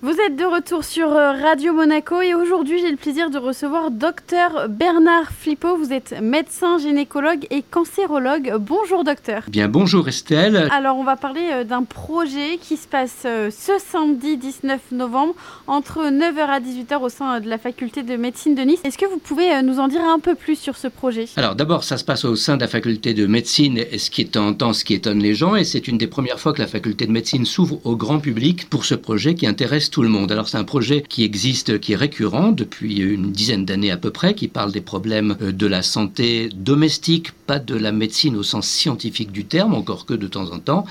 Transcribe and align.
В 0.00 0.09
Vous 0.20 0.26
êtes 0.26 0.36
de 0.36 0.44
retour 0.44 0.84
sur 0.84 1.08
euh, 1.12 1.32
Radio 1.32 1.72
Monaco 1.72 2.20
et 2.20 2.34
aujourd'hui 2.34 2.78
j'ai 2.78 2.90
le 2.90 2.98
plaisir 2.98 3.30
de 3.30 3.38
recevoir 3.38 3.90
docteur 3.90 4.68
Bernard 4.68 5.30
Flippo. 5.32 5.76
Vous 5.76 5.94
êtes 5.94 6.20
médecin, 6.20 6.76
gynécologue 6.76 7.46
et 7.50 7.62
cancérologue. 7.62 8.52
Bonjour 8.60 9.02
docteur. 9.02 9.44
Bien 9.48 9.68
bonjour 9.68 10.08
Estelle. 10.08 10.68
Alors 10.72 10.98
on 10.98 11.04
va 11.04 11.16
parler 11.16 11.48
euh, 11.52 11.64
d'un 11.64 11.84
projet 11.84 12.58
qui 12.60 12.76
se 12.76 12.86
passe 12.86 13.22
euh, 13.24 13.50
ce 13.50 13.72
samedi 13.78 14.36
19 14.36 14.92
novembre 14.92 15.34
entre 15.66 16.10
9h 16.10 16.38
à 16.38 16.60
18h 16.60 17.00
au 17.00 17.08
sein 17.08 17.40
de 17.40 17.48
la 17.48 17.56
faculté 17.56 18.02
de 18.02 18.16
médecine 18.16 18.54
de 18.54 18.60
Nice. 18.60 18.80
Est-ce 18.84 18.98
que 18.98 19.06
vous 19.06 19.18
pouvez 19.18 19.62
nous 19.62 19.80
en 19.80 19.88
dire 19.88 20.02
un 20.04 20.18
peu 20.18 20.34
plus 20.34 20.56
sur 20.56 20.76
ce 20.76 20.88
projet? 20.88 21.28
Alors 21.36 21.54
d'abord 21.54 21.82
ça 21.82 21.96
se 21.96 22.04
passe 22.04 22.26
au 22.26 22.36
sein 22.36 22.56
de 22.56 22.60
la 22.60 22.68
faculté 22.68 23.14
de 23.14 23.26
médecine, 23.26 23.80
ce 23.96 24.10
qui 24.10 24.20
est 24.20 24.36
en 24.36 24.52
temps 24.52 24.74
ce 24.74 24.84
qui 24.84 24.92
étonne 24.92 25.20
les 25.20 25.34
gens 25.34 25.56
et 25.56 25.64
c'est 25.64 25.88
une 25.88 25.96
des 25.96 26.08
premières 26.08 26.40
fois 26.40 26.52
que 26.52 26.60
la 26.60 26.68
faculté 26.68 27.06
de 27.06 27.12
médecine 27.12 27.46
s'ouvre 27.46 27.80
au 27.84 27.96
grand 27.96 28.18
public 28.18 28.68
pour 28.68 28.84
ce 28.84 28.94
projet 28.94 29.34
qui 29.34 29.46
intéresse 29.46 29.88
tout 29.88 30.02
le 30.02 30.08
monde. 30.08 30.09
Alors 30.30 30.48
c'est 30.48 30.58
un 30.58 30.64
projet 30.64 31.02
qui 31.06 31.24
existe, 31.24 31.78
qui 31.78 31.92
est 31.92 31.96
récurrent 31.96 32.52
depuis 32.52 32.98
une 32.98 33.30
dizaine 33.30 33.64
d'années 33.64 33.90
à 33.90 33.96
peu 33.96 34.10
près, 34.10 34.34
qui 34.34 34.48
parle 34.48 34.72
des 34.72 34.80
problèmes 34.80 35.36
euh, 35.40 35.52
de 35.52 35.66
la 35.66 35.82
santé 35.82 36.48
domestique, 36.54 37.32
pas 37.46 37.58
de 37.58 37.76
la 37.76 37.92
médecine 37.92 38.36
au 38.36 38.42
sens 38.42 38.66
scientifique 38.66 39.32
du 39.32 39.44
terme, 39.44 39.74
encore 39.74 40.06
que 40.06 40.14
de 40.14 40.26
temps 40.26 40.50
en 40.52 40.58
temps. 40.58 40.84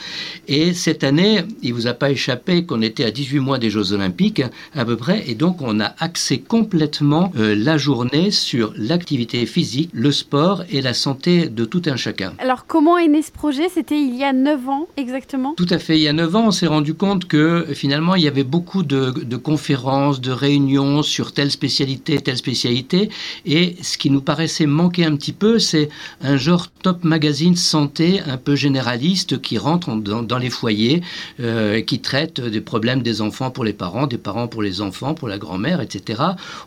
Et 0.48 0.74
cette 0.74 1.04
année, 1.04 1.44
il 1.62 1.74
vous 1.74 1.88
a 1.88 1.94
pas 1.94 2.12
échappé 2.12 2.66
qu'on 2.66 2.82
était 2.82 3.04
à 3.04 3.12
18 3.12 3.40
mois 3.40 3.60
des 3.60 3.70
Jeux 3.70 3.92
Olympiques 3.94 4.44
à 4.74 4.86
peu 4.86 4.96
près, 4.96 5.24
et 5.28 5.36
donc 5.36 5.62
on 5.62 5.80
a 5.80 5.94
axé 6.00 6.40
complètement 6.40 7.32
euh, 7.38 7.56
la 7.56 7.78
journée 7.78 8.32
sur 8.32 8.74
l'activité 8.78 9.46
physique, 9.46 9.90
le 9.94 10.12
sport 10.12 10.64
et 10.70 10.82
la 10.82 10.94
santé 10.94 11.50
de 11.50 11.66
tout 11.66 11.82
un 11.88 11.96
chacun. 11.96 12.34
Alors 12.40 12.66
comment 12.68 12.98
est 12.98 13.08
né 13.08 13.22
ce 13.22 13.32
projet? 13.32 13.68
C'était 13.70 14.00
il 14.00 14.16
y 14.16 14.24
a 14.24 14.34
9 14.34 14.70
ans 14.70 14.88
exactement? 14.98 15.54
Tout 15.56 15.68
à 15.70 15.80
fait, 15.80 15.98
il 15.98 16.04
y 16.04 16.08
a 16.08 16.14
9 16.14 16.36
ans, 16.36 16.48
on 16.48 16.52
s'est 16.52 16.68
rendu 16.68 16.94
compte 16.94 17.26
que 17.26 17.66
finalement 17.74 18.16
il 18.16 18.24
y 18.24 18.28
avait 18.28 18.44
beaucoup 18.44 18.84
de, 18.84 19.09
de 19.12 19.38
conférences, 19.38 20.22
de 20.22 20.32
réunions 20.32 21.04
sur 21.04 21.34
telle 21.34 21.52
spécialité, 21.52 22.20
telle 22.20 22.38
spécialité. 22.38 23.10
Et 23.46 23.76
ce 23.82 23.98
qui 23.98 24.10
nous 24.10 24.22
paraissait 24.22 24.66
manquer 24.66 25.06
un 25.06 25.16
petit 25.16 25.34
peu, 25.34 25.60
c'est 25.60 25.90
un 26.22 26.38
genre 26.38 26.68
top 26.82 27.04
magazine 27.04 27.56
santé 27.56 28.22
un 28.26 28.38
peu 28.38 28.56
généraliste 28.56 29.42
qui 29.42 29.58
rentre 29.58 29.96
dans, 29.96 30.38
les 30.38 30.50
foyers, 30.50 31.02
euh, 31.40 31.82
qui 31.82 32.00
traite 32.00 32.40
des 32.42 32.62
problèmes 32.62 33.02
des 33.02 33.22
enfants 33.22 33.52
pour 33.52 33.64
les 33.64 33.74
parents, 33.74 34.08
des 34.08 34.18
parents 34.18 34.48
pour 34.48 34.62
les 34.62 34.82
enfants, 34.82 35.14
pour 35.14 35.28
la 35.28 35.38
grand-mère, 35.38 35.82
etc. 35.82 36.22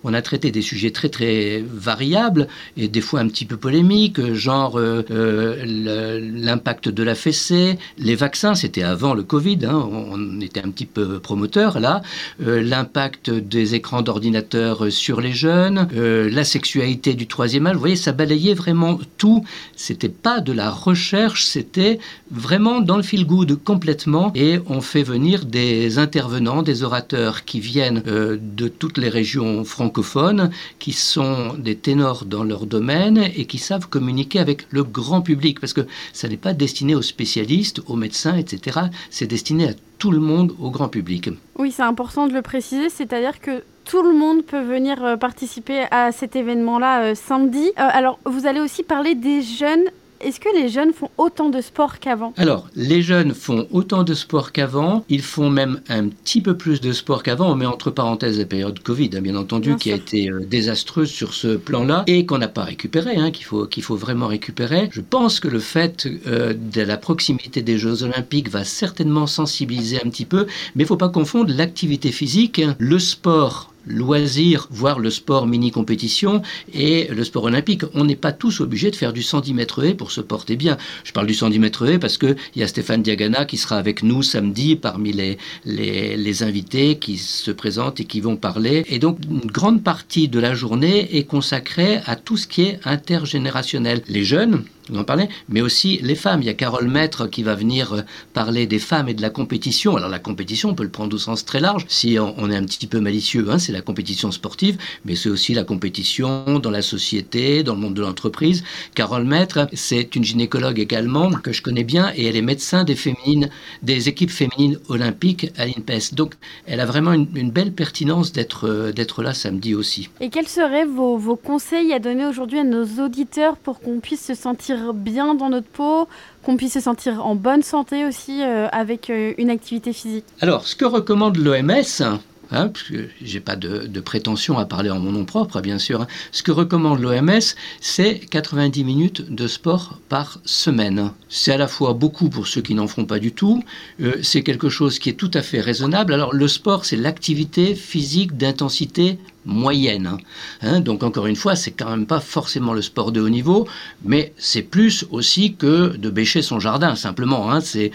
On 0.04 0.14
a 0.14 0.22
traité 0.22 0.50
des 0.50 0.62
sujets 0.62 0.90
très 0.90 1.08
très 1.08 1.64
variables 1.72 2.48
et 2.76 2.88
des 2.88 3.00
fois 3.00 3.20
un 3.20 3.28
petit 3.28 3.44
peu 3.44 3.56
polémiques, 3.56 4.34
genre 4.34 4.78
euh, 4.78 5.02
euh, 5.10 5.64
l'impact 5.64 6.88
de 6.88 7.02
la 7.02 7.14
fessée, 7.14 7.78
les 7.98 8.14
vaccins, 8.14 8.54
c'était 8.54 8.82
avant 8.82 9.14
le 9.14 9.22
Covid, 9.22 9.58
hein, 9.64 9.88
on 9.90 10.40
était 10.40 10.60
un 10.60 10.70
petit 10.70 10.86
peu 10.86 11.18
promoteur 11.18 11.80
là, 11.80 12.02
l'impact 12.38 13.30
des 13.30 13.74
écrans 13.74 14.02
d'ordinateur 14.02 14.90
sur 14.90 15.20
les 15.20 15.32
jeunes, 15.32 15.88
euh, 15.94 16.28
la 16.30 16.44
sexualité 16.44 17.14
du 17.14 17.26
troisième 17.26 17.66
âge. 17.66 17.74
Vous 17.74 17.80
voyez, 17.80 17.96
ça 17.96 18.12
balayait 18.12 18.54
vraiment 18.54 18.98
tout. 19.18 19.44
C'était 19.76 20.08
pas 20.08 20.40
de 20.40 20.52
la 20.52 20.70
recherche, 20.70 21.44
c'était 21.44 21.98
vraiment 22.30 22.80
dans 22.80 22.96
le 22.96 23.02
feel 23.02 23.26
good 23.26 23.62
complètement. 23.62 24.32
Et 24.34 24.58
on 24.68 24.80
fait 24.80 25.02
venir 25.02 25.44
des 25.44 25.98
intervenants, 25.98 26.62
des 26.62 26.82
orateurs 26.82 27.44
qui 27.44 27.60
viennent 27.60 28.02
euh, 28.06 28.38
de 28.40 28.68
toutes 28.68 28.98
les 28.98 29.08
régions 29.08 29.64
francophones, 29.64 30.50
qui 30.78 30.92
sont 30.92 31.54
des 31.58 31.76
ténors 31.76 32.24
dans 32.24 32.44
leur 32.44 32.66
domaine 32.66 33.18
et 33.36 33.46
qui 33.46 33.58
savent 33.58 33.88
communiquer 33.88 34.38
avec 34.38 34.66
le 34.70 34.84
grand 34.84 35.22
public, 35.22 35.60
parce 35.60 35.72
que 35.72 35.86
ça 36.12 36.28
n'est 36.28 36.36
pas 36.36 36.54
destiné 36.54 36.94
aux 36.94 37.02
spécialistes, 37.02 37.80
aux 37.86 37.96
médecins, 37.96 38.36
etc. 38.36 38.80
C'est 39.10 39.26
destiné 39.26 39.68
à 39.68 39.72
le 40.10 40.18
monde, 40.18 40.54
au 40.60 40.70
grand 40.70 40.88
public. 40.88 41.30
Oui, 41.58 41.70
c'est 41.70 41.82
important 41.82 42.26
de 42.26 42.32
le 42.32 42.42
préciser, 42.42 42.88
c'est-à-dire 42.88 43.40
que 43.40 43.62
tout 43.84 44.02
le 44.02 44.12
monde 44.12 44.44
peut 44.44 44.62
venir 44.62 45.04
euh, 45.04 45.16
participer 45.16 45.84
à 45.90 46.12
cet 46.12 46.36
événement-là 46.36 47.02
euh, 47.02 47.14
samedi. 47.14 47.66
Euh, 47.66 47.72
alors, 47.76 48.18
vous 48.24 48.46
allez 48.46 48.60
aussi 48.60 48.82
parler 48.82 49.14
des 49.14 49.42
jeunes 49.42 49.84
est-ce 50.22 50.40
que 50.40 50.48
les 50.54 50.68
jeunes 50.68 50.92
font 50.92 51.10
autant 51.18 51.48
de 51.48 51.60
sport 51.60 51.98
qu'avant? 51.98 52.32
Alors, 52.36 52.68
les 52.76 53.02
jeunes 53.02 53.34
font 53.34 53.66
autant 53.72 54.04
de 54.04 54.14
sport 54.14 54.52
qu'avant. 54.52 55.04
Ils 55.08 55.22
font 55.22 55.50
même 55.50 55.80
un 55.88 56.08
petit 56.08 56.40
peu 56.40 56.56
plus 56.56 56.80
de 56.80 56.92
sport 56.92 57.22
qu'avant. 57.22 57.50
On 57.50 57.56
met 57.56 57.66
entre 57.66 57.90
parenthèses 57.90 58.38
la 58.38 58.44
période 58.44 58.78
Covid, 58.80 59.10
hein, 59.14 59.20
bien 59.20 59.36
entendu, 59.36 59.76
qui 59.76 59.92
a 59.92 59.96
été 59.96 60.30
euh, 60.30 60.40
désastreuse 60.40 61.10
sur 61.10 61.34
ce 61.34 61.56
plan-là 61.56 62.04
et 62.06 62.24
qu'on 62.26 62.38
n'a 62.38 62.48
pas 62.48 62.64
récupéré, 62.64 63.16
hein, 63.16 63.30
qu'il 63.30 63.44
faut, 63.44 63.66
qu'il 63.66 63.82
faut 63.82 63.96
vraiment 63.96 64.28
récupérer. 64.28 64.88
Je 64.92 65.00
pense 65.00 65.40
que 65.40 65.48
le 65.48 65.60
fait 65.60 66.08
euh, 66.26 66.54
de 66.54 66.82
la 66.82 66.96
proximité 66.96 67.62
des 67.62 67.78
Jeux 67.78 68.02
Olympiques 68.04 68.48
va 68.48 68.64
certainement 68.64 69.26
sensibiliser 69.26 70.00
un 70.04 70.08
petit 70.08 70.24
peu, 70.24 70.46
mais 70.74 70.82
il 70.82 70.84
ne 70.84 70.88
faut 70.88 70.96
pas 70.96 71.08
confondre 71.08 71.52
l'activité 71.52 72.12
physique, 72.12 72.60
hein. 72.60 72.76
le 72.78 72.98
sport 72.98 73.71
loisir, 73.86 74.68
voire 74.70 74.98
le 74.98 75.10
sport 75.10 75.46
mini-compétition 75.46 76.42
et 76.72 77.08
le 77.08 77.24
sport 77.24 77.44
olympique. 77.44 77.82
On 77.94 78.04
n'est 78.04 78.16
pas 78.16 78.32
tous 78.32 78.60
obligés 78.60 78.90
de 78.90 78.96
faire 78.96 79.12
du 79.12 79.22
110 79.22 79.54
mètres 79.54 79.84
haies 79.84 79.94
pour 79.94 80.10
se 80.10 80.20
porter 80.20 80.56
bien. 80.56 80.76
Je 81.04 81.12
parle 81.12 81.26
du 81.26 81.34
110 81.34 81.58
mètres 81.58 81.86
haies 81.86 81.98
parce 81.98 82.18
qu'il 82.18 82.36
y 82.56 82.62
a 82.62 82.68
Stéphane 82.68 83.02
Diagana 83.02 83.44
qui 83.44 83.56
sera 83.56 83.76
avec 83.76 84.02
nous 84.02 84.22
samedi 84.22 84.76
parmi 84.76 85.12
les, 85.12 85.38
les, 85.64 86.42
invités 86.42 86.96
qui 86.98 87.18
se 87.18 87.50
présentent 87.50 88.00
et 88.00 88.04
qui 88.04 88.20
vont 88.20 88.36
parler. 88.36 88.84
Et 88.88 88.98
donc, 88.98 89.18
une 89.30 89.50
grande 89.50 89.82
partie 89.82 90.28
de 90.28 90.38
la 90.38 90.54
journée 90.54 91.16
est 91.16 91.24
consacrée 91.24 92.00
à 92.06 92.16
tout 92.16 92.36
ce 92.36 92.46
qui 92.46 92.62
est 92.62 92.80
intergénérationnel. 92.84 94.02
Les 94.08 94.24
jeunes, 94.24 94.64
vous 94.88 94.98
en 94.98 95.04
parlez, 95.04 95.28
mais 95.48 95.60
aussi 95.60 95.98
les 96.02 96.14
femmes. 96.14 96.42
Il 96.42 96.46
y 96.46 96.48
a 96.48 96.54
Carole 96.54 96.88
Maître 96.88 97.26
qui 97.26 97.42
va 97.42 97.54
venir 97.54 97.92
euh, 97.92 98.00
parler 98.32 98.66
des 98.66 98.78
femmes 98.78 99.08
et 99.08 99.14
de 99.14 99.22
la 99.22 99.30
compétition. 99.30 99.96
Alors 99.96 100.08
la 100.08 100.18
compétition, 100.18 100.70
on 100.70 100.74
peut 100.74 100.82
le 100.82 100.90
prendre 100.90 101.14
au 101.14 101.18
sens 101.18 101.44
très 101.44 101.60
large. 101.60 101.84
Si 101.88 102.18
on, 102.18 102.50
est 102.50 102.56
un 102.56 102.64
petit 102.64 102.86
peu 102.86 103.00
malicieux, 103.00 103.46
hein, 103.48 103.58
c'est 103.58 103.72
la 103.72 103.80
compétition 103.80 104.32
sportive, 104.32 104.78
mais 105.04 105.14
c'est 105.14 105.28
aussi 105.28 105.54
la 105.54 105.64
compétition 105.64 106.58
dans 106.58 106.70
la 106.70 106.82
société, 106.82 107.62
dans 107.62 107.74
le 107.74 107.80
monde 107.80 107.94
de 107.94 108.02
l'entreprise. 108.02 108.64
Carole 108.94 109.24
Maître, 109.24 109.68
c'est 109.72 110.16
une 110.16 110.24
gynécologue 110.24 110.80
également 110.80 111.30
que 111.30 111.52
je 111.52 111.62
connais 111.62 111.84
bien 111.84 112.12
et 112.16 112.26
elle 112.26 112.36
est 112.36 112.42
médecin 112.42 112.84
des 112.84 112.96
féminines, 112.96 113.50
des 113.82 114.08
équipes 114.08 114.30
féminines 114.30 114.78
olympiques 114.88 115.52
à 115.56 115.66
l'INPES. 115.66 116.14
Donc 116.14 116.34
elle 116.66 116.80
a 116.80 116.86
vraiment 116.86 117.12
une, 117.12 117.50
belle 117.52 117.72
pertinence 117.72 118.32
d'être 118.32 118.68
euh, 118.68 118.92
d'être 118.92 119.22
là 119.22 119.34
samedi 119.34 119.74
aussi. 119.74 120.08
Et 120.20 120.30
quels 120.30 120.48
seraient 120.48 120.86
vos 120.86 121.36
conseils 121.36 121.92
à 121.92 121.98
donner 121.98 122.26
aujourd'hui 122.26 122.58
à 122.58 122.64
nos 122.64 122.84
auditeurs 123.04 123.56
pour 123.56 123.80
qu'on 123.80 124.00
puisse 124.00 124.24
se 124.24 124.34
sentir 124.34 124.72
bien 124.92 125.34
dans 125.34 125.48
notre 125.48 125.68
peau, 125.68 126.08
qu'on 126.42 126.56
puisse 126.56 126.74
se 126.74 126.80
sentir 126.80 127.24
en 127.24 127.34
bonne 127.34 127.62
santé 127.62 128.04
aussi 128.04 128.42
euh, 128.42 128.68
avec 128.72 129.10
euh, 129.10 129.32
une 129.38 129.50
activité 129.50 129.92
physique 129.92 130.24
Alors, 130.40 130.66
ce 130.66 130.74
que 130.74 130.84
recommande 130.84 131.36
l'OMS, 131.36 132.18
Hein, 132.54 132.68
parce 132.68 132.82
que 132.82 133.08
j'ai 133.22 133.40
pas 133.40 133.56
de, 133.56 134.00
prétention 134.00 134.58
à 134.58 134.66
parler 134.66 134.90
en 134.90 134.98
mon 134.98 135.12
nom 135.12 135.24
propre, 135.24 135.62
bien 135.62 135.78
sûr. 135.78 136.02
Hein. 136.02 136.06
Ce 136.32 136.42
que 136.42 136.52
recommande 136.52 137.00
l'OMS, 137.00 137.40
c'est 137.80 138.18
90 138.30 138.84
minutes 138.84 139.34
de 139.34 139.46
sport 139.46 139.98
par 140.10 140.38
semaine. 140.44 141.12
C'est 141.30 141.52
à 141.52 141.56
la 141.56 141.66
fois 141.66 141.94
beaucoup 141.94 142.28
pour 142.28 142.46
ceux 142.46 142.60
qui 142.60 142.74
n'en 142.74 142.88
font 142.88 143.06
pas 143.06 143.18
du 143.18 143.32
tout, 143.32 143.64
euh, 144.02 144.16
c'est 144.22 144.42
quelque 144.42 144.68
chose 144.68 144.98
qui 144.98 145.08
est 145.08 145.14
tout 145.14 145.30
à 145.32 145.40
fait 145.40 145.60
raisonnable. 145.60 146.12
Alors 146.12 146.34
le 146.34 146.46
sport, 146.46 146.84
c'est 146.84 146.96
l'activité 146.96 147.74
physique 147.74 148.36
d'intensité 148.36 149.18
moyenne. 149.44 150.06
Hein. 150.06 150.18
Hein, 150.62 150.80
donc 150.80 151.02
encore 151.02 151.26
une 151.26 151.36
fois, 151.36 151.56
c'est 151.56 151.72
quand 151.72 151.90
même 151.90 152.06
pas 152.06 152.20
forcément 152.20 152.72
le 152.72 152.82
sport 152.82 153.12
de 153.12 153.20
haut 153.20 153.28
niveau, 153.28 153.66
mais 154.04 154.32
c'est 154.36 154.62
plus 154.62 155.06
aussi 155.10 155.54
que 155.54 155.96
de 155.96 156.10
bêcher 156.10 156.42
son 156.42 156.60
jardin, 156.60 156.94
simplement. 156.94 157.50
Hein. 157.52 157.60
C'est, 157.60 157.90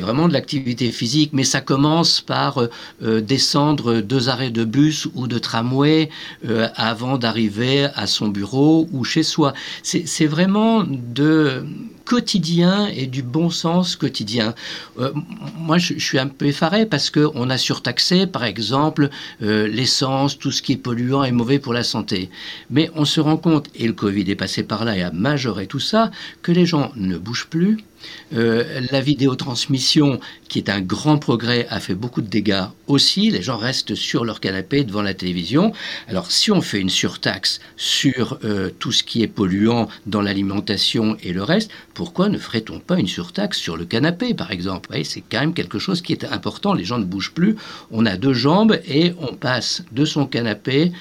vraiment 0.00 0.28
de 0.28 0.34
l'activité 0.34 0.92
physique, 0.92 1.30
mais 1.32 1.44
ça 1.44 1.60
commence 1.60 2.20
par 2.20 2.58
euh, 2.58 2.70
euh, 3.02 3.20
descendre 3.20 4.00
deux 4.00 4.28
arrêts 4.28 4.50
de 4.50 4.64
bus 4.64 5.08
ou 5.14 5.26
de 5.26 5.38
tramway 5.38 6.10
euh, 6.46 6.68
avant 6.76 7.16
d'arriver 7.18 7.88
à 7.94 8.06
son 8.06 8.28
bureau 8.28 8.88
ou 8.92 9.04
chez 9.04 9.22
soi. 9.22 9.54
C'est, 9.82 10.26
vraiment 10.26 10.84
de 10.84 11.64
quotidien 12.04 12.88
et 12.88 13.06
du 13.06 13.22
bon 13.22 13.48
sens 13.48 13.94
quotidien. 13.94 14.54
Moi, 15.56 15.78
je, 15.78 15.94
suis 15.98 16.18
un 16.18 16.26
peu 16.26 16.46
effaré 16.46 16.84
parce 16.84 17.10
qu'on 17.10 17.48
a 17.48 17.58
surtaxé, 17.58 18.26
par 18.26 18.44
exemple, 18.44 19.08
l'essence, 19.40 20.36
tout 20.36 20.50
ce 20.50 20.62
qui 20.62 20.72
est 20.72 20.76
polluant 20.86 21.24
et 21.24 21.32
mauvais 21.32 21.58
pour 21.58 21.72
la 21.72 21.82
santé. 21.82 22.30
Mais 22.70 22.92
on 22.94 23.04
se 23.04 23.20
rend 23.20 23.36
compte, 23.36 23.66
et 23.74 23.88
le 23.88 23.92
Covid 23.92 24.30
est 24.30 24.36
passé 24.36 24.62
par 24.62 24.84
là 24.84 24.96
et 24.96 25.02
a 25.02 25.10
majoré 25.10 25.66
tout 25.66 25.80
ça, 25.80 26.12
que 26.42 26.52
les 26.52 26.64
gens 26.64 26.92
ne 26.94 27.18
bougent 27.18 27.48
plus, 27.48 27.78
euh, 28.34 28.80
la 28.90 29.00
vidéotransmission, 29.00 30.20
qui 30.48 30.58
est 30.58 30.68
un 30.68 30.80
grand 30.80 31.18
progrès, 31.18 31.66
a 31.70 31.80
fait 31.80 31.94
beaucoup 31.94 32.22
de 32.22 32.28
dégâts 32.28 32.64
aussi. 32.86 33.30
Les 33.30 33.42
gens 33.42 33.56
restent 33.56 33.94
sur 33.94 34.24
leur 34.24 34.40
canapé 34.40 34.84
devant 34.84 35.02
la 35.02 35.14
télévision. 35.14 35.72
Alors 36.08 36.30
si 36.30 36.50
on 36.50 36.60
fait 36.60 36.80
une 36.80 36.90
surtaxe 36.90 37.60
sur 37.76 38.38
euh, 38.44 38.70
tout 38.78 38.92
ce 38.92 39.02
qui 39.02 39.22
est 39.22 39.28
polluant 39.28 39.88
dans 40.06 40.22
l'alimentation 40.22 41.16
et 41.22 41.32
le 41.32 41.42
reste, 41.42 41.70
pourquoi 41.94 42.28
ne 42.28 42.38
ferait-on 42.38 42.80
pas 42.80 42.98
une 42.98 43.08
surtaxe 43.08 43.58
sur 43.58 43.76
le 43.76 43.84
canapé, 43.84 44.34
par 44.34 44.50
exemple? 44.50 44.96
C'est 45.04 45.22
quand 45.22 45.40
même 45.40 45.54
quelque 45.54 45.78
chose 45.78 46.02
qui 46.02 46.12
est 46.12 46.24
important. 46.24 46.74
Les 46.74 46.84
gens 46.84 46.98
ne 46.98 47.04
bougent 47.04 47.32
plus. 47.32 47.56
On 47.90 48.06
a 48.06 48.16
deux 48.16 48.34
jambes 48.34 48.78
et 48.86 49.12
on 49.20 49.34
passe 49.34 49.82
de 49.92 50.04
son 50.04 50.26
canapé 50.26 50.92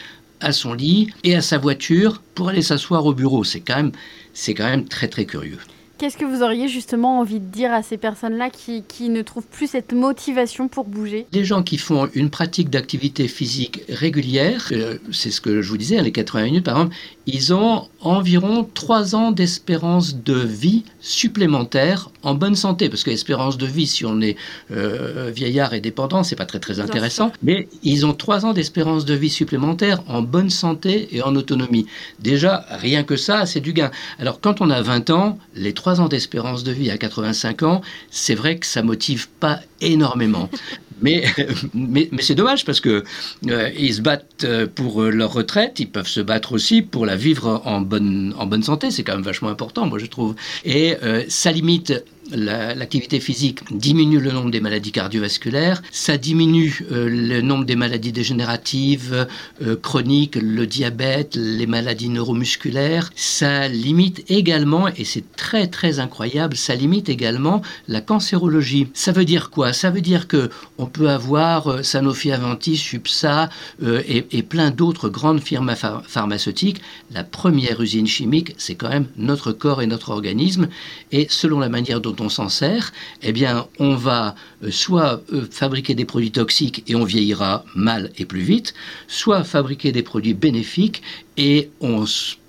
à 0.42 0.52
son 0.52 0.74
lit 0.74 1.12
et 1.24 1.36
à 1.36 1.42
sa 1.42 1.58
voiture 1.58 2.22
pour 2.34 2.50
aller 2.50 2.62
s'asseoir 2.62 3.06
au 3.06 3.14
bureau. 3.14 3.44
C'est 3.44 3.62
quand 3.62 3.78
même, 3.78 3.92
c'est 4.34 4.54
quand 4.54 4.66
même 4.66 4.86
très 4.86 5.08
très 5.08 5.26
curieux. 5.26 5.60
Qu'est-ce 5.98 6.18
que 6.18 6.26
vous 6.26 6.44
auriez 6.44 6.68
justement 6.68 7.20
envie 7.20 7.40
de 7.40 7.46
dire 7.46 7.72
à 7.72 7.82
ces 7.82 7.96
personnes-là 7.96 8.50
qui, 8.50 8.84
qui, 8.84 9.08
ne 9.08 9.22
trouvent 9.22 9.48
plus 9.48 9.68
cette 9.68 9.94
motivation 9.94 10.68
pour 10.68 10.84
bouger? 10.84 11.26
Les 11.32 11.46
gens 11.46 11.64
qui 11.64 11.78
font 11.78 12.10
une 12.14 12.30
pratique 12.30 12.70
d'activité 12.70 13.30
physique 13.30 13.82
régulière, 13.88 14.68
euh, 14.74 14.98
c'est 15.14 15.32
ce 15.32 15.40
que 15.40 15.62
je 15.62 15.70
vous 15.70 15.78
disais, 15.78 16.02
les 16.02 16.12
80 16.12 16.44
minutes 16.44 16.66
par 16.66 16.76
exemple, 16.76 16.96
ils 17.28 17.54
ont 17.54 17.88
environ 18.02 18.68
3 18.74 19.16
ans 19.16 19.32
d'espérance 19.32 20.18
de 20.18 20.38
vie 20.38 20.84
supplémentaire 21.00 22.10
en 22.24 22.36
bonne 22.36 22.56
santé. 22.56 22.90
Parce 22.90 23.04
que 23.06 23.10
l'espérance 23.10 23.58
de 23.58 23.66
vie, 23.66 23.88
si 23.88 24.06
on 24.06 24.20
est 24.20 24.36
euh, 24.72 25.32
vieillard 25.34 25.74
et 25.74 25.80
dépendant, 25.80 26.24
c'est 26.24 26.36
pas 26.36 26.46
très 26.46 26.60
très 26.60 26.82
intéressant. 26.82 27.32
Mais 27.42 27.70
ils 27.84 28.06
ont 28.06 28.14
3 28.14 28.46
ans 28.46 28.54
d'espérance 28.54 29.06
de 29.06 29.14
vie 29.14 29.30
supplémentaire 29.30 30.04
en 30.08 30.22
bonne 30.22 30.50
santé 30.50 31.08
et 31.16 31.22
en 31.22 31.36
autonomie. 31.36 31.86
Déjà, 32.20 32.66
rien 32.70 33.04
que 33.04 33.16
ça, 33.16 33.46
c'est 33.46 33.62
du 33.62 33.72
gain. 33.72 33.92
Alors 34.20 34.42
quand 34.42 34.60
on 34.60 34.70
a 34.70 34.82
20 34.82 35.10
ans, 35.10 35.38
les 35.56 35.74
3 35.74 35.85
ans 35.88 36.08
d'espérance 36.08 36.64
de 36.64 36.72
vie 36.72 36.92
à 36.92 36.98
85 36.98 37.64
ans, 37.64 37.82
c'est 38.10 38.36
vrai 38.36 38.58
que 38.58 38.66
ça 38.66 38.82
motive 38.82 39.28
pas 39.40 39.60
énormément. 39.82 40.50
Mais, 41.02 41.26
mais, 41.74 42.08
c'est 42.20 42.36
dommage 42.36 42.64
parce 42.64 42.80
que 42.80 43.04
euh, 43.48 43.70
ils 43.78 43.96
se 43.96 44.02
battent 44.02 44.46
euh, 44.46 44.66
pour 44.66 45.02
leur 45.04 45.34
retraite, 45.34 45.80
ils 45.82 45.90
peuvent 45.90 46.08
se 46.08 46.22
battre 46.22 46.54
aussi 46.54 46.82
pour 46.82 47.06
la 47.06 47.18
vivre 47.18 47.62
en 47.66 47.82
bonne, 47.82 48.34
en 48.38 48.46
bonne 48.46 48.64
santé. 48.64 48.92
C'est 48.92 49.04
quand 49.04 49.14
même 49.14 49.22
vachement 49.22 49.50
important, 49.50 49.88
moi 49.88 50.00
je 50.00 50.06
trouve. 50.06 50.36
Et 50.64 50.96
euh, 51.04 51.24
ça 51.28 51.52
limite 51.52 51.94
l'activité 52.32 53.20
physique 53.20 53.60
diminue 53.72 54.20
le 54.20 54.32
nombre 54.32 54.52
des 54.52 54.60
maladies 54.60 54.92
cardiovasculaires, 54.92 55.82
ça 55.92 56.18
diminue 56.18 56.82
euh, 56.92 57.08
le 57.10 57.42
nombre 57.42 57.66
des 57.66 57.76
maladies 57.76 58.12
dégénératives, 58.12 59.28
euh, 59.62 59.76
chroniques, 59.76 60.36
le 60.36 60.66
diabète, 60.66 61.36
les 61.36 61.68
maladies 61.68 62.10
neuromusculaires, 62.10 63.12
ça 63.16 63.68
limite 63.68 64.24
également, 64.30 64.88
et 64.88 65.04
c'est 65.04 65.36
très 65.36 65.68
très 65.68 66.00
incroyable, 66.00 66.56
ça 66.56 66.76
limite 66.76 67.10
également 67.10 67.62
la 67.88 68.02
cancérologie. 68.02 68.88
Ça 68.94 69.12
veut 69.12 69.26
dire 69.26 69.50
quoi? 69.50 69.74
Ça 69.74 69.92
veut 69.92 70.02
dire 70.02 70.28
que 70.28 70.50
on 70.78 70.88
peut 70.88 71.10
avoir 71.10 71.68
euh, 71.68 71.84
Sanofi 71.84 72.32
Aventis, 72.32 72.90
UPSA 72.94 73.50
et, 73.84 74.26
et, 74.32 74.44
plein 74.44 74.72
d'autres 74.72 75.10
grandes 75.10 75.42
firmes 75.42 75.74
pharmaceutiques. 76.08 76.82
La 77.12 77.24
première 77.24 77.82
usine 77.82 78.08
chimique, 78.08 78.54
c'est 78.58 78.76
quand 78.76 78.90
même 78.90 79.08
notre 79.18 79.52
corps 79.52 79.82
et 79.82 79.88
notre 79.88 80.10
organisme, 80.10 80.68
et 81.12 81.28
selon 81.30 81.60
la 81.60 81.70
manière 81.70 82.02
dont 82.02 82.15
on 82.22 82.30
s'en 82.30 82.50
sert, 82.50 82.92
eh 83.22 83.32
bien, 83.32 83.68
on 83.80 83.96
va 83.96 84.36
euh, 84.64 84.72
soit 84.72 85.22
euh, 85.32 85.46
fabriquer 85.50 85.96
des 85.96 86.06
produits 86.06 86.32
toxiques 86.32 86.84
et 86.88 86.96
on 86.96 87.04
vieillira 87.04 87.66
mal 87.76 88.12
et 88.18 88.26
plus 88.26 88.42
vite, 88.42 88.74
soit 89.08 89.44
fabriquer 89.44 89.92
des 89.92 90.04
produits 90.04 90.34
bénéfiques 90.34 91.02
et 91.38 91.70
on 91.82 92.06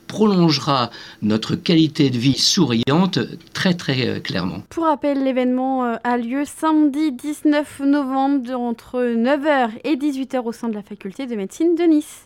prolongera 0.06 0.90
notre 1.20 1.56
qualité 1.56 2.10
de 2.10 2.18
vie 2.18 2.38
souriante 2.38 3.18
très 3.52 3.74
très 3.74 4.06
euh, 4.06 4.20
clairement. 4.20 4.62
Pour 4.70 4.84
rappel, 4.84 5.24
l'événement 5.24 5.82
a 5.82 6.16
lieu 6.16 6.44
samedi 6.44 7.12
19 7.12 7.80
novembre 7.80 8.52
entre 8.52 9.00
9h 9.00 9.70
et 9.84 9.96
18h 9.96 10.42
au 10.44 10.52
sein 10.52 10.68
de 10.68 10.74
la 10.74 10.82
faculté 10.82 11.26
de 11.26 11.34
médecine 11.34 11.74
de 11.74 11.82
Nice. 11.82 12.14